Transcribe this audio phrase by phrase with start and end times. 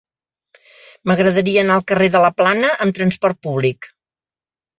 [1.11, 3.93] M'agradaria anar al carrer de la Plana amb trasport públic.